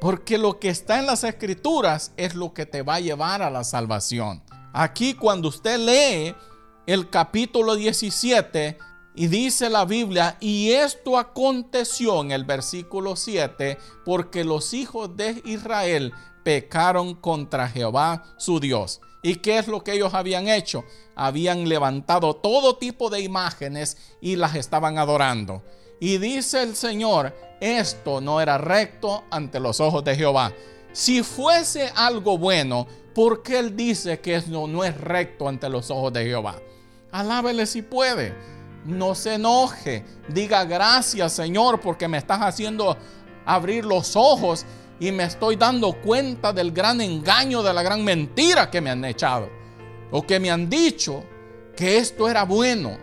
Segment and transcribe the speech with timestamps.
[0.00, 3.50] Porque lo que está en las escrituras es lo que te va a llevar a
[3.50, 4.42] la salvación.
[4.72, 6.34] Aquí cuando usted lee
[6.86, 8.78] el capítulo 17
[9.14, 15.42] y dice la Biblia, y esto aconteció en el versículo 7, porque los hijos de
[15.44, 16.14] Israel
[16.44, 19.00] pecaron contra Jehová su Dios.
[19.22, 20.84] ¿Y qué es lo que ellos habían hecho?
[21.14, 25.62] Habían levantado todo tipo de imágenes y las estaban adorando.
[26.00, 30.50] Y dice el Señor, esto no era recto ante los ojos de Jehová.
[30.92, 35.90] Si fuese algo bueno, ¿por qué Él dice que eso no es recto ante los
[35.90, 36.56] ojos de Jehová?
[37.12, 38.34] Alábele si puede.
[38.86, 40.04] No se enoje.
[40.28, 42.96] Diga gracias Señor porque me estás haciendo
[43.44, 44.64] abrir los ojos
[44.98, 49.04] y me estoy dando cuenta del gran engaño, de la gran mentira que me han
[49.04, 49.50] echado.
[50.10, 51.22] O que me han dicho
[51.76, 52.96] que esto era bueno.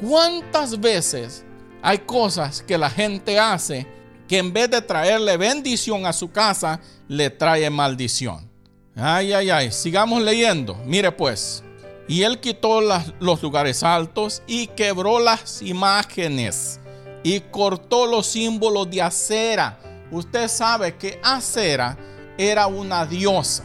[0.00, 1.44] ¿Cuántas veces
[1.82, 3.86] hay cosas que la gente hace
[4.28, 8.48] que en vez de traerle bendición a su casa, le trae maldición?
[8.94, 9.72] Ay, ay, ay.
[9.72, 10.76] Sigamos leyendo.
[10.84, 11.64] Mire pues.
[12.06, 16.80] Y él quitó los lugares altos y quebró las imágenes
[17.22, 19.78] y cortó los símbolos de acera.
[20.10, 21.96] Usted sabe que acera
[22.36, 23.64] era una diosa.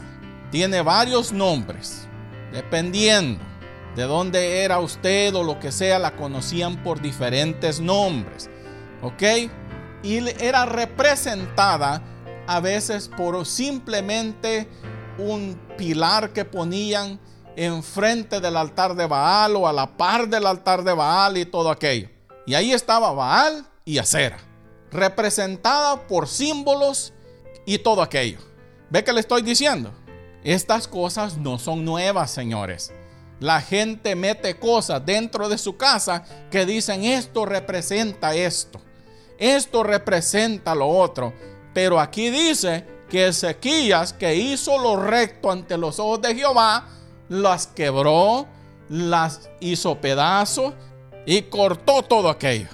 [0.51, 2.07] Tiene varios nombres.
[2.51, 3.43] Dependiendo
[3.95, 8.49] de dónde era usted o lo que sea, la conocían por diferentes nombres.
[9.01, 9.23] ¿Ok?
[10.03, 12.01] Y era representada
[12.47, 14.67] a veces por simplemente
[15.17, 17.19] un pilar que ponían
[17.55, 21.71] enfrente del altar de Baal o a la par del altar de Baal y todo
[21.71, 22.09] aquello.
[22.45, 24.37] Y ahí estaba Baal y Acera,
[24.91, 27.13] representada por símbolos
[27.65, 28.39] y todo aquello.
[28.89, 29.91] ¿Ve que le estoy diciendo?
[30.43, 32.93] Estas cosas no son nuevas, señores.
[33.39, 38.79] La gente mete cosas dentro de su casa que dicen esto representa esto,
[39.37, 41.33] esto representa lo otro.
[41.73, 46.87] Pero aquí dice que Ezequías, que hizo lo recto ante los ojos de Jehová,
[47.27, 48.47] las quebró,
[48.89, 50.73] las hizo pedazos
[51.25, 52.69] y cortó todo aquello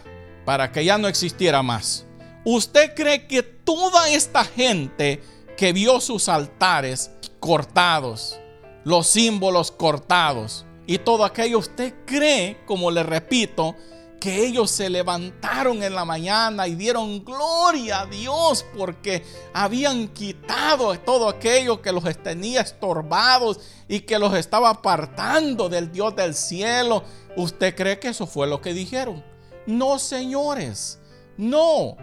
[0.46, 2.06] para que ya no existiera más.
[2.44, 5.22] ¿Usted cree que toda esta gente
[5.58, 8.40] que vio sus altares cortados,
[8.84, 13.76] los símbolos cortados y todo aquello, usted cree, como le repito,
[14.20, 20.94] que ellos se levantaron en la mañana y dieron gloria a Dios porque habían quitado
[21.00, 27.04] todo aquello que los tenía estorbados y que los estaba apartando del Dios del cielo.
[27.36, 29.24] ¿Usted cree que eso fue lo que dijeron?
[29.66, 31.00] No, señores,
[31.38, 31.98] no.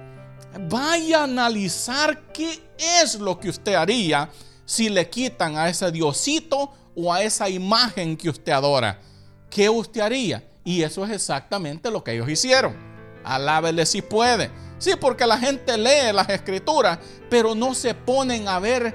[0.69, 4.29] Vaya a analizar qué es lo que usted haría
[4.69, 9.01] si le quitan a ese diosito o a esa imagen que usted adora.
[9.49, 10.47] ¿Qué usted haría?
[10.63, 12.77] Y eso es exactamente lo que ellos hicieron.
[13.25, 14.51] Alábele si puede.
[14.77, 16.99] Sí, porque la gente lee las escrituras,
[17.31, 18.95] pero no se ponen a ver.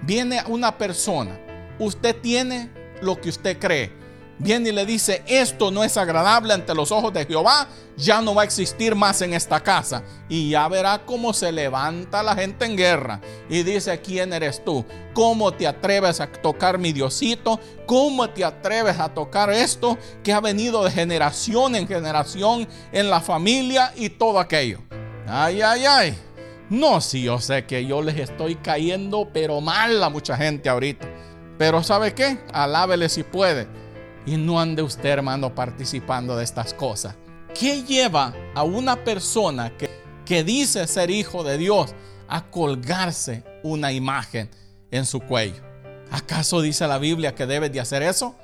[0.00, 1.38] Viene una persona.
[1.78, 2.70] Usted tiene
[3.02, 4.01] lo que usted cree
[4.38, 8.34] viene y le dice, esto no es agradable ante los ojos de Jehová, ya no
[8.34, 10.02] va a existir más en esta casa.
[10.28, 14.84] Y ya verá cómo se levanta la gente en guerra y dice, ¿quién eres tú?
[15.14, 17.60] ¿Cómo te atreves a tocar mi Diosito?
[17.86, 23.20] ¿Cómo te atreves a tocar esto que ha venido de generación en generación en la
[23.20, 24.80] familia y todo aquello?
[25.26, 26.18] Ay, ay, ay.
[26.70, 31.06] No, sí, yo sé que yo les estoy cayendo, pero mal a mucha gente ahorita.
[31.58, 32.38] Pero ¿sabe qué?
[32.52, 33.81] Alábele si puede
[34.26, 37.16] y no ande usted, hermano, participando de estas cosas.
[37.58, 39.90] ¿Qué lleva a una persona que,
[40.24, 41.94] que dice ser hijo de Dios
[42.28, 44.50] a colgarse una imagen
[44.90, 45.62] en su cuello?
[46.10, 48.34] ¿Acaso dice la Biblia que debe de hacer eso?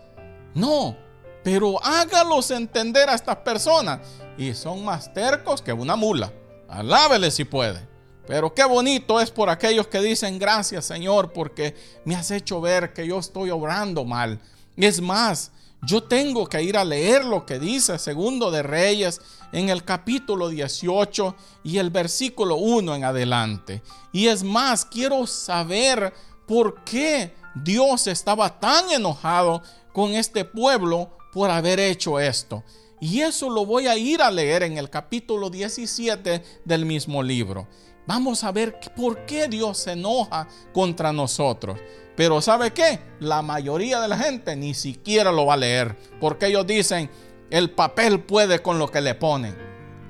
[0.55, 0.97] No,
[1.43, 4.01] pero hágalos entender a estas personas.
[4.37, 6.33] Y son más tercos que una mula.
[6.69, 7.87] Alábele si puede.
[8.27, 11.75] Pero qué bonito es por aquellos que dicen gracias Señor porque
[12.05, 14.39] me has hecho ver que yo estoy obrando mal.
[14.77, 15.51] Es más,
[15.83, 19.21] yo tengo que ir a leer lo que dice Segundo de Reyes
[19.53, 23.83] en el capítulo 18 y el versículo 1 en adelante.
[24.13, 26.13] Y es más, quiero saber
[26.47, 29.63] por qué Dios estaba tan enojado
[29.93, 32.65] con este pueblo por haber hecho esto.
[33.01, 37.69] Y eso lo voy a ir a leer en el capítulo 17 del mismo libro.
[38.07, 41.79] Vamos a ver por qué Dios se enoja contra nosotros.
[42.19, 42.99] Pero ¿sabe qué?
[43.21, 45.97] La mayoría de la gente ni siquiera lo va a leer.
[46.21, 47.09] Porque ellos dicen,
[47.49, 49.57] el papel puede con lo que le ponen.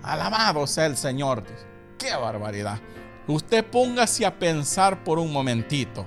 [0.02, 1.44] Alabado sea el Señor.
[1.98, 2.80] Qué barbaridad.
[3.26, 6.06] Usted póngase a pensar por un momentito.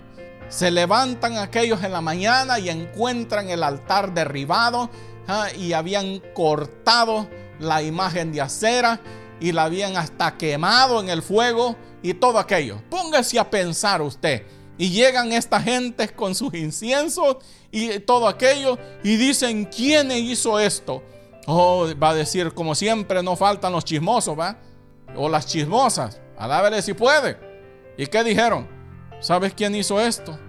[0.49, 4.89] Se levantan aquellos en la mañana y encuentran el altar derribado
[5.27, 8.99] ah, y habían cortado la imagen de acera
[9.39, 12.81] y la habían hasta quemado en el fuego y todo aquello.
[12.89, 14.60] Póngase a pensar usted.
[14.77, 17.37] Y llegan esta gente con sus inciensos
[17.71, 21.03] y todo aquello y dicen, ¿quién hizo esto?
[21.47, 24.57] Oh, va a decir, como siempre, no faltan los chismosos, ¿va?
[25.15, 26.19] O las chismosas.
[26.37, 27.37] Alábele si puede.
[27.97, 28.67] ¿Y qué dijeron?
[29.19, 30.39] ¿Sabes quién hizo esto?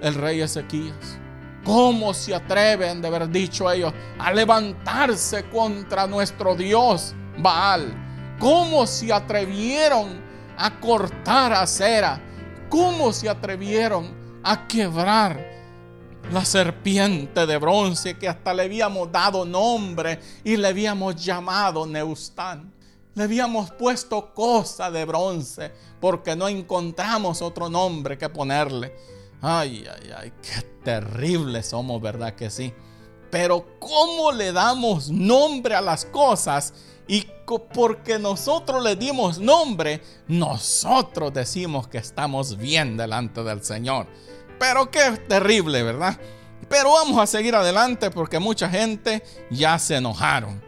[0.00, 1.18] El rey Ezequías.
[1.64, 7.92] ¿Cómo se atreven, de haber dicho ellos, a levantarse contra nuestro Dios Baal?
[8.38, 10.20] ¿Cómo se atrevieron
[10.56, 12.20] a cortar acera?
[12.72, 15.46] ¿Cómo se atrevieron a quebrar
[16.32, 22.72] la serpiente de bronce que hasta le habíamos dado nombre y le habíamos llamado Neustán?
[23.14, 25.70] Le habíamos puesto cosa de bronce
[26.00, 28.96] porque no encontramos otro nombre que ponerle.
[29.42, 32.72] Ay, ay, ay, qué terribles somos, ¿verdad que sí?
[33.30, 36.72] Pero ¿cómo le damos nombre a las cosas?
[37.06, 37.26] Y
[37.74, 44.06] porque nosotros le dimos nombre, nosotros decimos que estamos bien delante del Señor.
[44.58, 46.18] Pero qué terrible, ¿verdad?
[46.68, 50.62] Pero vamos a seguir adelante porque mucha gente ya se enojaron.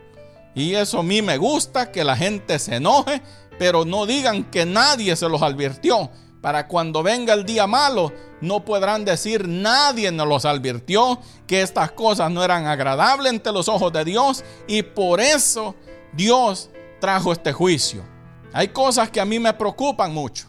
[0.54, 3.22] Y eso a mí me gusta, que la gente se enoje,
[3.58, 6.10] pero no digan que nadie se los advirtió
[6.44, 11.92] para cuando venga el día malo, no podrán decir nadie nos los advirtió que estas
[11.92, 15.74] cosas no eran agradables ante los ojos de Dios y por eso
[16.16, 16.70] Dios
[17.00, 18.04] trajo este juicio.
[18.52, 20.48] Hay cosas que a mí me preocupan mucho.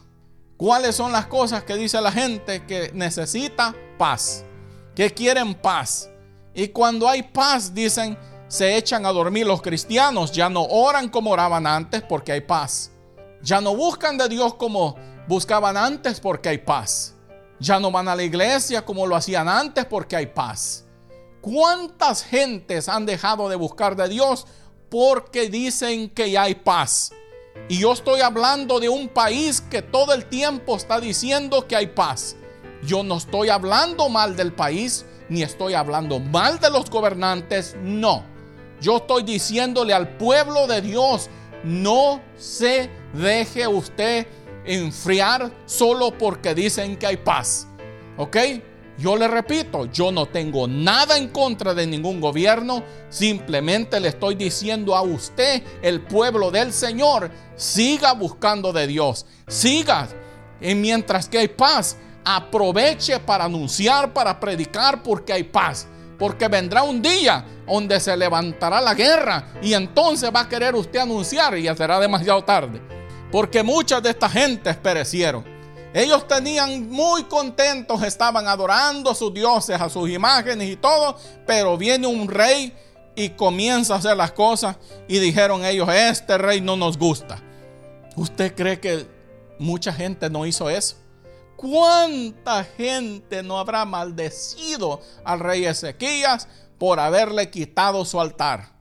[0.58, 4.46] ¿Cuáles son las cosas que dice la gente que necesita paz?
[4.96, 6.10] Que quieren paz.
[6.54, 8.18] Y cuando hay paz, dicen,
[8.48, 10.32] se echan a dormir los cristianos.
[10.32, 12.92] Ya no oran como oraban antes porque hay paz.
[13.42, 14.96] Ya no buscan de Dios como
[15.28, 17.16] buscaban antes porque hay paz.
[17.60, 20.86] Ya no van a la iglesia como lo hacían antes porque hay paz.
[21.42, 24.48] ¿Cuántas gentes han dejado de buscar de Dios
[24.90, 27.12] porque dicen que hay paz?
[27.68, 31.88] Y yo estoy hablando de un país que todo el tiempo está diciendo que hay
[31.88, 32.36] paz.
[32.84, 38.24] Yo no estoy hablando mal del país, ni estoy hablando mal de los gobernantes, no.
[38.82, 41.30] Yo estoy diciéndole al pueblo de Dios,
[41.64, 44.28] no se deje usted
[44.66, 47.68] enfriar solo porque dicen que hay paz.
[48.18, 48.38] ¿Ok?
[48.98, 54.36] Yo le repito, yo no tengo nada en contra de ningún gobierno, simplemente le estoy
[54.36, 60.08] diciendo a usted, el pueblo del Señor, siga buscando de Dios, siga,
[60.62, 65.88] y mientras que hay paz, aproveche para anunciar, para predicar, porque hay paz,
[66.18, 71.00] porque vendrá un día donde se levantará la guerra y entonces va a querer usted
[71.00, 72.82] anunciar y ya será demasiado tarde
[73.36, 75.55] porque muchas de estas gentes perecieron.
[75.96, 81.78] Ellos tenían muy contentos, estaban adorando a sus dioses, a sus imágenes y todo, pero
[81.78, 82.76] viene un rey
[83.16, 84.76] y comienza a hacer las cosas
[85.08, 87.42] y dijeron ellos, este rey no nos gusta.
[88.18, 89.08] ¿Usted cree que
[89.58, 90.98] mucha gente no hizo eso?
[91.56, 98.74] ¿Cuánta gente no habrá maldecido al rey Ezequías por haberle quitado su altar?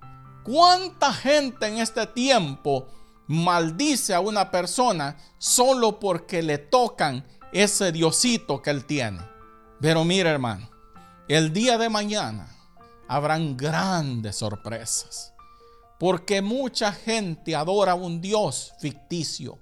[0.42, 2.88] ¿Cuánta gente en este tiempo
[3.26, 9.20] maldice a una persona solo porque le tocan ese diosito que él tiene.
[9.80, 10.68] Pero mira hermano,
[11.28, 12.48] el día de mañana
[13.08, 15.32] habrán grandes sorpresas.
[15.98, 19.58] Porque mucha gente adora a un Dios ficticio.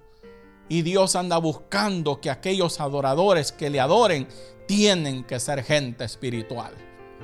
[0.67, 4.27] Y Dios anda buscando que aquellos adoradores que le adoren
[4.67, 6.73] tienen que ser gente espiritual.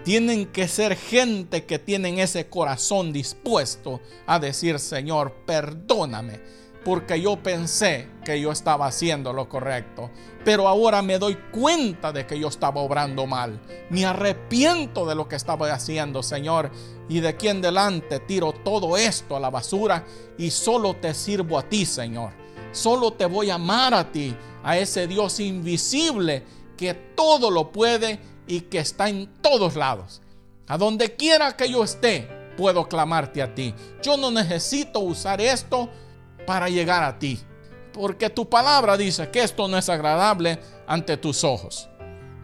[0.04, 6.40] Tienen que ser gente que tienen ese corazón dispuesto a decir, Señor, perdóname,
[6.86, 10.10] porque yo pensé que yo estaba haciendo lo correcto,
[10.46, 13.60] pero ahora me doy cuenta de que yo estaba obrando mal.
[13.90, 16.72] Me arrepiento de lo que estaba haciendo, Señor,
[17.10, 20.06] y de aquí en adelante tiro todo esto a la basura
[20.38, 22.32] y solo te sirvo a ti, Señor.
[22.72, 26.44] Solo te voy a amar a ti, a ese Dios invisible
[26.78, 30.22] que todo lo puede y que está en todos lados.
[30.68, 32.28] A donde quiera que yo esté,
[32.58, 33.74] puedo clamarte a ti.
[34.02, 35.88] Yo no necesito usar esto
[36.46, 37.40] para llegar a ti.
[37.94, 41.88] Porque tu palabra dice que esto no es agradable ante tus ojos.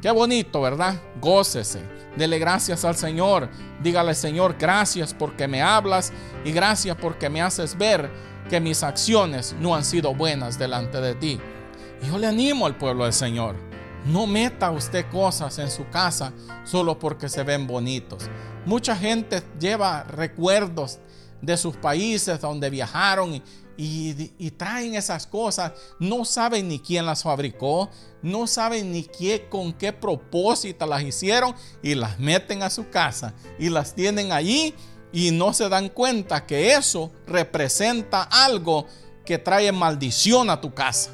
[0.02, 1.02] Qué bonito, ¿verdad?
[1.20, 1.82] Gócese.
[2.16, 3.50] Dele gracias al Señor.
[3.82, 8.12] Dígale, Señor, gracias porque me hablas y gracias porque me haces ver
[8.50, 11.40] que mis acciones no han sido buenas delante de ti.
[12.04, 13.56] Yo le animo al pueblo del Señor
[14.06, 16.34] no meta usted cosas en su casa
[16.64, 18.30] solo porque se ven bonitos.
[18.66, 21.00] Mucha gente lleva recuerdos
[21.42, 23.42] de sus países donde viajaron
[23.78, 25.74] y, traen esas cosas.
[26.00, 27.90] No saben ni quién las fabricó,
[28.22, 33.34] no saben ni qué, con qué propósito las hicieron y las meten a su casa
[33.60, 34.74] y las tienen allí
[35.12, 38.86] y no se dan cuenta que eso representa algo
[39.26, 41.12] que trae maldición a tu casa.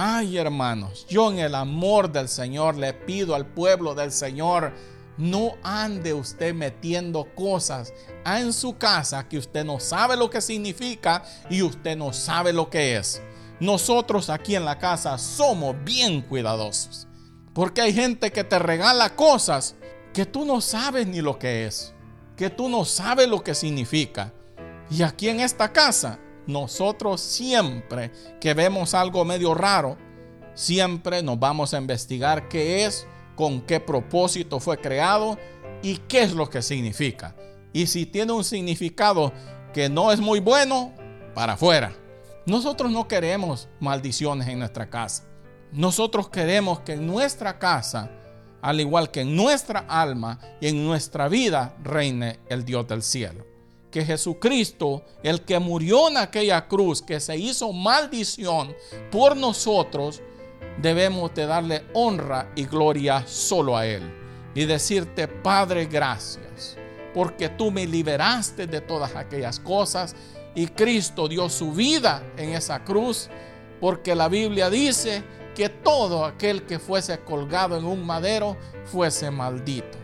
[0.00, 4.72] Ay, hermanos, yo en el amor del Señor le pido al pueblo del Señor,
[5.16, 7.92] no ande usted metiendo cosas
[8.24, 12.70] en su casa que usted no sabe lo que significa y usted no sabe lo
[12.70, 13.20] que es.
[13.58, 17.08] Nosotros aquí en la casa somos bien cuidadosos.
[17.52, 19.74] Porque hay gente que te regala cosas
[20.14, 21.92] que tú no sabes ni lo que es,
[22.36, 24.32] que tú no sabes lo que significa.
[24.90, 29.98] Y aquí en esta casa nosotros siempre que vemos algo medio raro,
[30.54, 35.38] siempre nos vamos a investigar qué es, con qué propósito fue creado
[35.82, 37.36] y qué es lo que significa.
[37.74, 39.30] Y si tiene un significado
[39.74, 40.94] que no es muy bueno,
[41.34, 41.92] para afuera.
[42.46, 45.24] Nosotros no queremos maldiciones en nuestra casa.
[45.70, 48.10] Nosotros queremos que en nuestra casa,
[48.62, 53.57] al igual que en nuestra alma y en nuestra vida, reine el Dios del cielo
[53.90, 58.74] que Jesucristo, el que murió en aquella cruz, que se hizo maldición
[59.10, 60.20] por nosotros,
[60.80, 64.02] debemos de darle honra y gloria solo a Él.
[64.54, 66.76] Y decirte, Padre, gracias,
[67.14, 70.14] porque tú me liberaste de todas aquellas cosas
[70.54, 73.28] y Cristo dio su vida en esa cruz,
[73.80, 75.22] porque la Biblia dice
[75.54, 79.98] que todo aquel que fuese colgado en un madero fuese maldito.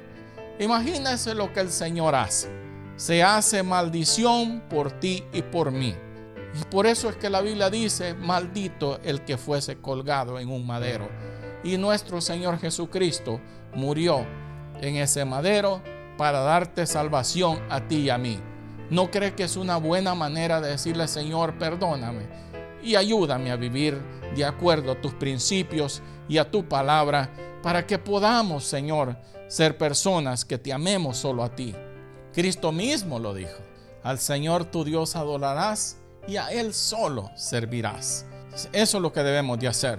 [0.59, 2.64] Imagínese lo que el Señor hace
[2.97, 5.95] se hace maldición por ti y por mí.
[6.61, 10.67] Y por eso es que la Biblia dice, maldito el que fuese colgado en un
[10.67, 11.09] madero.
[11.65, 13.41] Y nuestro Señor Jesucristo
[13.75, 14.25] murió
[14.81, 15.83] en ese madero
[16.17, 18.39] para darte salvación a ti y a mí.
[18.91, 22.29] ¿No crees que es una buena manera de decirle, Señor, perdóname
[22.83, 23.99] y ayúdame a vivir
[24.37, 27.31] de acuerdo a tus principios y a tu palabra
[27.63, 29.17] para que podamos, Señor,
[29.49, 31.75] ser personas que te amemos solo a ti?
[32.35, 33.59] Cristo mismo lo dijo.
[34.03, 38.27] Al Señor tu Dios adorarás y a Él solo servirás.
[38.73, 39.99] Eso es lo que debemos de hacer.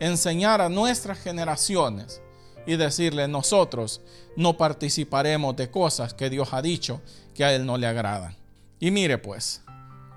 [0.00, 2.20] Enseñar a nuestras generaciones
[2.66, 4.00] y decirle nosotros
[4.36, 7.00] no participaremos de cosas que Dios ha dicho
[7.34, 8.36] que a Él no le agradan.
[8.78, 9.62] Y mire pues,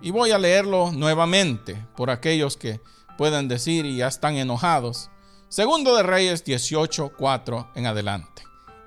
[0.02, 2.82] y voy a leerlo nuevamente por aquellos que
[3.18, 5.10] pueden decir y ya están enojados.
[5.50, 8.44] Segundo de Reyes 18, 4 en adelante.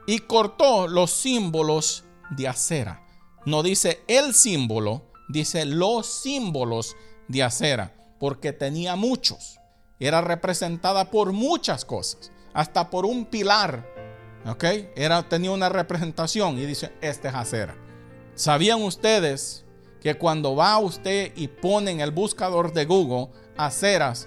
[0.07, 2.05] Y cortó los símbolos
[2.37, 3.05] de acera.
[3.45, 6.97] No dice el símbolo, dice los símbolos
[7.29, 9.59] de acera, porque tenía muchos.
[9.99, 13.89] Era representada por muchas cosas, hasta por un pilar.
[14.47, 14.65] ¿Ok?
[14.97, 17.77] Era, tenía una representación y dice, este es acera.
[18.35, 19.65] ¿Sabían ustedes
[20.01, 24.27] que cuando va usted y pone en el buscador de Google aceras,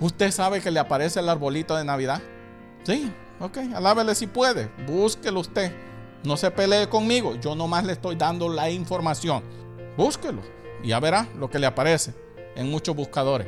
[0.00, 2.22] usted sabe que le aparece el arbolito de Navidad?
[2.84, 5.87] Sí, ok, alábele si puede, búsquelo usted.
[6.24, 9.42] No se pelee conmigo, yo nomás le estoy dando la información.
[9.96, 10.42] Búsquelo
[10.82, 12.14] y ya verá lo que le aparece
[12.56, 13.46] en muchos buscadores.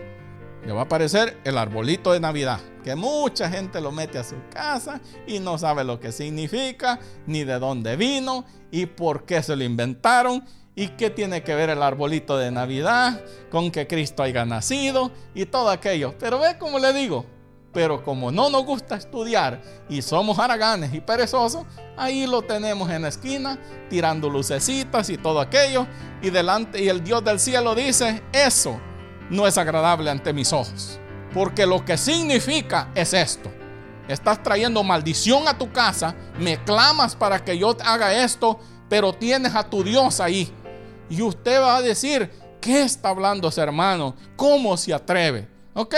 [0.65, 4.37] Le va a aparecer el arbolito de Navidad, que mucha gente lo mete a su
[4.53, 9.57] casa y no sabe lo que significa, ni de dónde vino y por qué se
[9.57, 10.45] lo inventaron
[10.77, 15.47] y qué tiene que ver el arbolito de Navidad con que Cristo haya nacido y
[15.47, 16.15] todo aquello.
[16.19, 17.27] Pero ve como le digo,
[17.73, 21.65] pero como no nos gusta estudiar y somos haraganes y perezosos,
[21.97, 23.59] ahí lo tenemos en la esquina
[23.89, 25.87] tirando lucecitas y todo aquello.
[26.23, 28.81] Y delante y el Dios del cielo dice, eso
[29.31, 30.99] no es agradable ante mis ojos.
[31.33, 33.51] Porque lo que significa es esto.
[34.09, 38.59] Estás trayendo maldición a tu casa, me clamas para que yo haga esto,
[38.89, 40.53] pero tienes a tu Dios ahí.
[41.09, 42.29] Y usted va a decir,
[42.61, 44.17] ¿qué está hablando ese hermano?
[44.35, 45.49] ¿Cómo se atreve?
[45.75, 45.95] ¿Ok?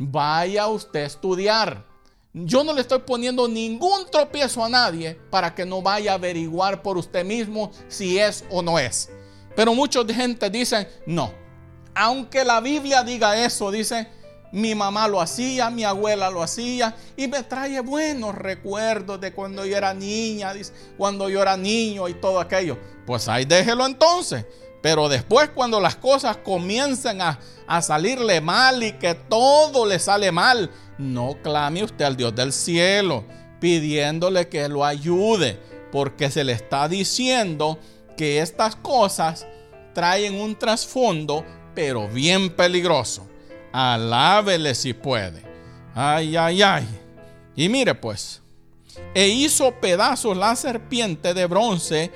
[0.00, 1.84] Vaya usted a estudiar.
[2.32, 6.80] Yo no le estoy poniendo ningún tropiezo a nadie para que no vaya a averiguar
[6.80, 9.10] por usted mismo si es o no es.
[9.54, 11.32] Pero mucha gente dicen, no.
[11.94, 14.08] Aunque la Biblia diga eso, dice,
[14.52, 19.66] mi mamá lo hacía, mi abuela lo hacía y me trae buenos recuerdos de cuando
[19.66, 20.54] yo era niña,
[20.96, 22.78] cuando yo era niño y todo aquello.
[23.04, 24.46] Pues ahí déjelo entonces.
[24.82, 27.38] Pero después cuando las cosas comienzan a,
[27.82, 33.24] salirle mal y que todo le sale mal, no clame usted al Dios del cielo
[33.60, 35.58] pidiéndole que lo ayude,
[35.92, 37.78] porque se le está diciendo
[38.16, 39.46] que estas cosas
[39.92, 41.44] traen un trasfondo,
[41.74, 43.28] pero bien peligroso.
[43.72, 45.44] Alábele si puede.
[45.94, 46.88] Ay, ay, ay.
[47.54, 48.40] Y mire pues,
[49.14, 52.10] e hizo pedazos la serpiente de bronce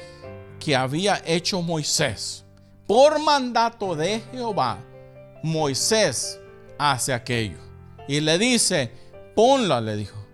[0.59, 2.44] que había hecho Moisés
[2.87, 4.79] por mandato de Jehová,
[5.43, 6.41] Moisés
[6.79, 7.59] hace aquello.
[8.09, 8.93] Y le dice,
[9.35, 10.25] ponla, le dijo,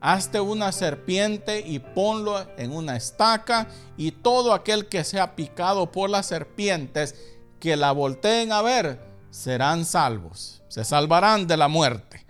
[0.00, 6.10] hazte una serpiente y ponlo en una estaca y todo aquel que sea picado por
[6.10, 7.16] las serpientes,
[7.58, 12.24] que la volteen a ver, serán salvos, se salvarán de la muerte.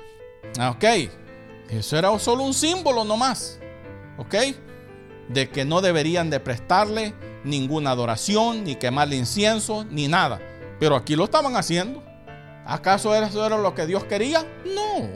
[0.71, 0.85] Ok,
[1.68, 3.59] eso era solo un símbolo nomás.
[4.18, 4.35] Ok,
[5.28, 7.14] de que no deberían de prestarle
[7.47, 10.41] ninguna adoración, ni quemarle incienso, ni nada.
[10.79, 12.03] Pero aquí lo estaban haciendo.
[12.67, 14.45] ¿Acaso eso era lo que Dios quería?
[14.65, 15.09] No,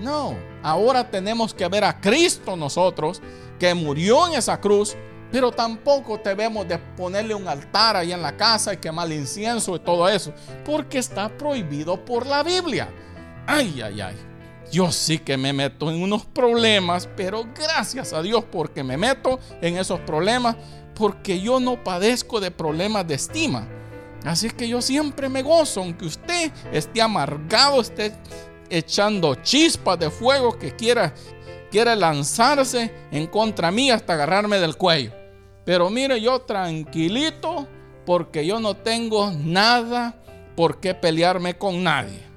[0.00, 0.36] no.
[0.62, 3.20] Ahora tenemos que ver a Cristo nosotros,
[3.58, 4.96] que murió en esa cruz,
[5.30, 9.80] pero tampoco debemos de ponerle un altar ahí en la casa y quemarle incienso y
[9.80, 10.32] todo eso,
[10.64, 12.88] porque está prohibido por la Biblia.
[13.46, 14.16] Ay, ay, ay.
[14.70, 19.40] Yo sí que me meto en unos problemas, pero gracias a Dios porque me meto
[19.62, 20.56] en esos problemas,
[20.94, 23.66] porque yo no padezco de problemas de estima.
[24.24, 28.12] Así que yo siempre me gozo, aunque usted esté amargado, esté
[28.68, 31.14] echando chispas de fuego que quiera,
[31.70, 35.12] quiera lanzarse en contra mí hasta agarrarme del cuello.
[35.64, 37.68] Pero mire, yo tranquilito,
[38.04, 40.20] porque yo no tengo nada
[40.56, 42.28] por qué pelearme con nadie.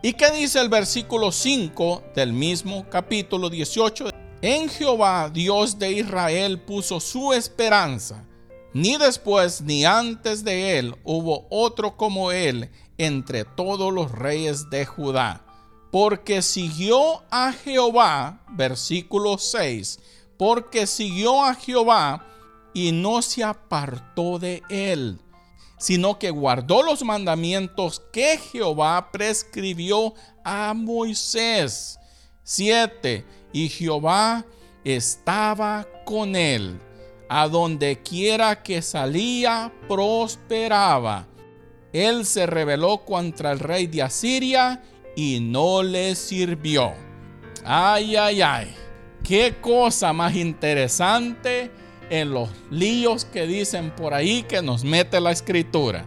[0.00, 4.10] ¿Y qué dice el versículo 5 del mismo capítulo 18?
[4.42, 8.24] En Jehová, Dios de Israel, puso su esperanza.
[8.72, 14.86] Ni después ni antes de él hubo otro como él entre todos los reyes de
[14.86, 15.44] Judá.
[15.90, 19.98] Porque siguió a Jehová, versículo 6,
[20.36, 22.24] porque siguió a Jehová
[22.72, 25.18] y no se apartó de él,
[25.78, 31.98] sino que guardó los mandamientos que Jehová prescribió a Moisés.
[32.42, 34.44] 7 y Jehová
[34.84, 36.80] estaba con él.
[37.30, 41.26] A donde quiera que salía, prosperaba.
[41.92, 44.82] Él se rebeló contra el rey de Asiria
[45.14, 46.94] y no le sirvió.
[47.64, 48.74] Ay, ay, ay.
[49.22, 51.70] Qué cosa más interesante
[52.10, 56.06] en los líos que dicen por ahí que nos mete la escritura.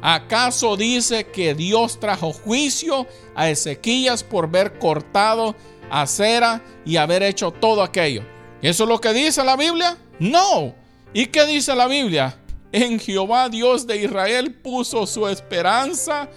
[0.00, 5.56] ¿Acaso dice que Dios trajo juicio a Ezequías por ver cortado
[5.90, 8.22] acera y haber hecho todo aquello.
[8.62, 9.96] ¿Eso es lo que dice la Biblia?
[10.18, 10.74] No.
[11.12, 12.38] ¿Y qué dice la Biblia?
[12.72, 16.28] En Jehová Dios de Israel puso su esperanza,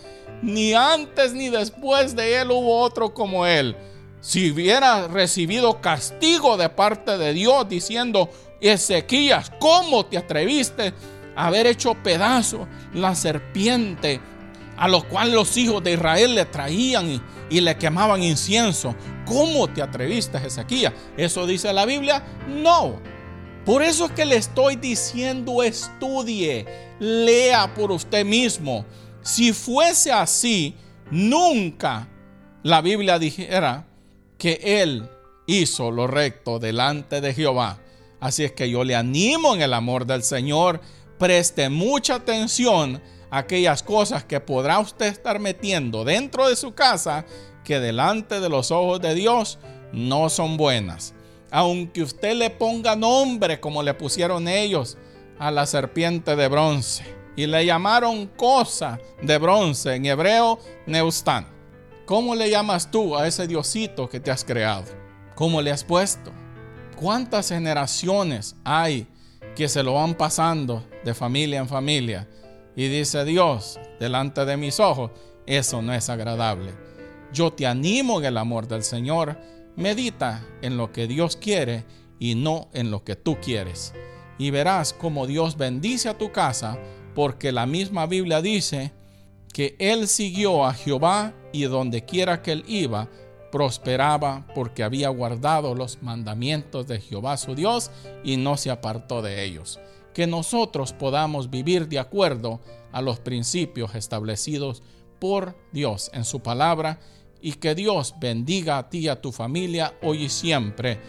[0.41, 3.75] ni antes ni después de él hubo otro como él.
[4.21, 8.29] Si hubiera recibido castigo de parte de Dios diciendo,
[8.61, 10.93] Ezequías, ¿cómo te atreviste
[11.35, 14.21] a haber hecho pedazo la serpiente
[14.81, 17.21] a lo cual los hijos de Israel le traían
[17.51, 18.95] y, le quemaban incienso.
[19.27, 20.91] ¿Cómo te atreviste, Ezequiel?
[21.15, 22.23] ¿Eso dice la Biblia?
[22.47, 22.99] No.
[23.63, 26.65] Por eso es que le estoy diciendo estudie,
[26.99, 28.83] lea por usted mismo.
[29.21, 30.75] Si fuese así,
[31.11, 32.07] nunca
[32.63, 33.85] la Biblia dijera
[34.39, 35.07] que él
[35.45, 37.80] hizo lo recto delante de Jehová.
[38.21, 40.79] Así es que yo le animo en el amor del Señor,
[41.17, 47.25] preste mucha atención aquellas cosas que podrá usted estar metiendo dentro de su casa
[47.63, 49.57] que delante de los ojos de Dios
[49.91, 51.15] no son buenas.
[51.49, 54.97] Aunque usted le ponga nombre como le pusieron ellos
[55.39, 57.03] a la serpiente de bronce
[57.35, 61.47] y le llamaron cosa de bronce en hebreo Neustán.
[62.05, 64.85] ¿Cómo le llamas tú a ese diosito que te has creado?
[65.33, 66.31] ¿Cómo le has puesto?
[67.01, 69.07] ¿Cuántas generaciones hay
[69.55, 72.27] que se lo van pasando de familia en familia?
[72.75, 75.11] y dice Dios delante de mis ojos,
[75.45, 76.73] eso no es agradable.
[77.33, 79.37] Yo te animo en el amor del Señor,
[79.75, 81.85] medita en lo que Dios quiere
[82.19, 83.93] y no en lo que tú quieres.
[84.37, 86.77] Y verás cómo Dios bendice a tu casa,
[87.15, 88.91] porque la misma Biblia dice
[89.53, 93.09] que Él siguió a Jehová y donde quiera que Él iba,
[93.51, 97.91] prosperaba porque había guardado los mandamientos de Jehová su Dios
[98.23, 99.79] y no se apartó de ellos
[100.13, 102.59] que nosotros podamos vivir de acuerdo
[102.91, 104.83] a los principios establecidos
[105.19, 106.99] por Dios en su palabra
[107.41, 110.99] y que Dios bendiga a ti y a tu familia hoy y siempre.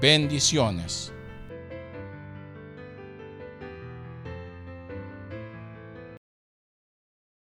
[0.00, 1.12] Bendiciones.